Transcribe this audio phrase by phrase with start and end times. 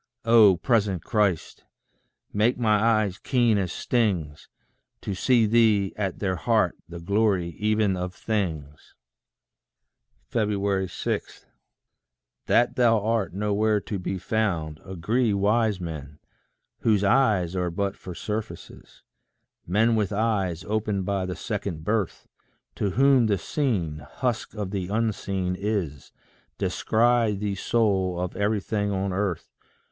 [0.25, 1.63] Oh, present Christ!
[2.33, 4.49] make my eyes keen as stings,
[5.01, 8.95] To see thee at their heart, the glory even of things.
[10.31, 11.45] 6.
[12.47, 16.17] That thou art nowhere to be found, agree Wise men,
[16.79, 19.03] whose eyes are but for surfaces;
[19.67, 22.27] Men with eyes opened by the second birth,
[22.73, 26.11] To whom the seen, husk of the unseen is,
[26.57, 29.53] Descry thee soul of everything on earth.